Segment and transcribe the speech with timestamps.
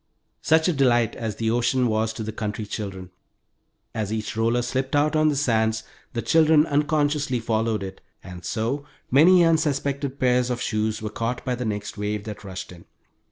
[0.41, 3.11] Such a delight as the ocean was to the country children!
[3.93, 8.83] As each roller slipped out on the sands the children unconsciously followed it, and so,
[9.11, 12.85] many unsuspected pairs of shoes were caught by the next wave that washed in.